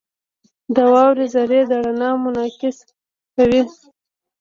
•د 0.75 0.77
واورې 0.93 1.25
ذرې 1.33 1.61
د 1.69 1.71
رڼا 1.85 2.09
انعکاس 2.25 2.77
کوي. 3.35 3.61